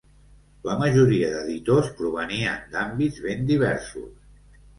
La 0.69 0.77
majoria 0.77 1.29
d'editors 1.33 1.91
provenien 1.99 2.57
d'àmbits 2.73 3.21
ben 3.27 3.45
diversos. 3.53 4.11